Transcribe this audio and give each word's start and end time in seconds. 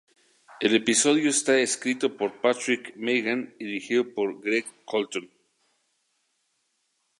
El 0.61 0.75
episodio 0.75 1.29
está 1.29 1.59
escrito 1.59 2.17
por 2.17 2.41
Patrick 2.41 2.95
Meighan 2.95 3.53
y 3.59 3.65
dirigido 3.65 4.15
por 4.15 4.41
Greg 4.41 4.65
Colton. 4.83 5.29